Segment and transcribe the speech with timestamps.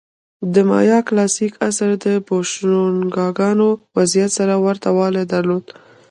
[0.53, 5.65] د مایا کلاسیک عصر د بوشونګانو وضعیت سره ورته والی درلود.